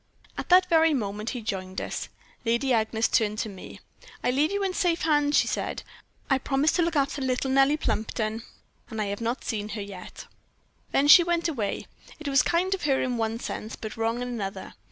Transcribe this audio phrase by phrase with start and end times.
[0.35, 2.09] "At that very moment he joined us.
[2.43, 3.81] Lady Agnes turned to me.
[4.23, 5.83] "'I leave you in safe hands,' she said.
[6.27, 8.41] 'I promised to look after little Nellie Plumpton,
[8.89, 10.25] and I have not seen her yet.'
[10.91, 11.85] "Then she went away.
[12.19, 14.73] It was kind of her in one sense, but wrong in another.